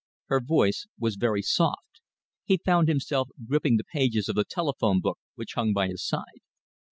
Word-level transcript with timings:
Her 0.29 0.39
voice 0.39 0.87
was 0.97 1.13
very 1.15 1.43
soft. 1.43 2.01
He 2.45 2.57
found 2.57 2.87
himself 2.87 3.29
gripping 3.45 3.77
the 3.77 3.83
pages 3.83 4.29
of 4.29 4.35
the 4.35 4.43
telephone 4.43 4.99
book 4.99 5.19
which 5.35 5.53
hung 5.53 5.73
by 5.73 5.89
his 5.89 6.03
side. 6.03 6.41